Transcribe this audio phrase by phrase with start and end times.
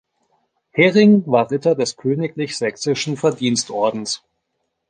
[0.71, 4.23] Hering war Ritter des Königlich Sächsischen Verdienstordens.